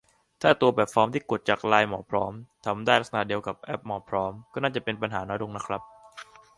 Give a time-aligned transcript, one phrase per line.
[0.41, 2.33] ถ้าตัวแบบฟอร์มที่กดจากไลน์หมอพร้อม
[2.65, 5.81] ทำได้ลักษณะเดียวกันกับแอปหมอพร้อม ก็น่าจะเป็นปัญหาน้อยลงครับ